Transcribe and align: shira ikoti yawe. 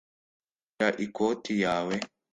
shira 0.73 0.89
ikoti 1.05 1.53
yawe. 1.63 1.95